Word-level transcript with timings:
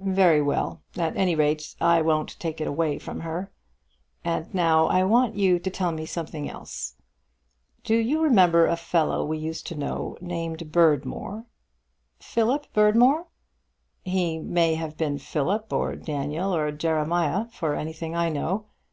"Very 0.00 0.42
well. 0.42 0.82
At 0.96 1.16
any 1.16 1.36
rate 1.36 1.76
I 1.80 2.02
won't 2.02 2.36
take 2.40 2.60
it 2.60 2.66
away 2.66 2.98
from 2.98 3.20
her. 3.20 3.52
And 4.24 4.52
now 4.52 4.86
I 4.86 5.04
want 5.04 5.36
you 5.36 5.60
to 5.60 5.70
tell 5.70 5.92
me 5.92 6.04
something 6.04 6.50
else. 6.50 6.96
Do 7.84 7.94
you 7.94 8.20
remember 8.20 8.66
a 8.66 8.74
fellow 8.74 9.24
we 9.24 9.38
used 9.38 9.68
to 9.68 9.76
know 9.76 10.18
named 10.20 10.72
Berdmore?" 10.72 11.44
"Philip 12.18 12.66
Berdmore?" 12.74 13.26
"He 14.02 14.40
may 14.40 14.74
have 14.74 14.96
been 14.96 15.16
Philip, 15.16 15.72
or 15.72 15.94
Daniel, 15.94 16.52
or 16.52 16.72
Jeremiah, 16.72 17.44
for 17.44 17.76
anything 17.76 18.16
I 18.16 18.30
know. 18.30 18.66